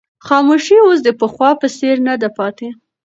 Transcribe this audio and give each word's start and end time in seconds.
خاموشي 0.25 0.77
اوس 0.83 0.99
د 1.03 1.09
پخوا 1.19 1.51
په 1.61 1.67
څېر 1.77 1.95
نه 2.07 2.13
ده 2.21 2.29
پاتې. 2.37 2.67